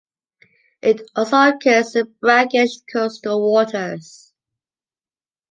[0.81, 4.33] It also occurs in brackish coastal waters.